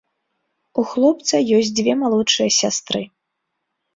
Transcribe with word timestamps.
У 0.81 0.85
хлопца 0.93 1.35
ёсць 1.57 1.69
дзве 1.79 1.93
малодшыя 2.03 2.49
сястры. 2.61 3.01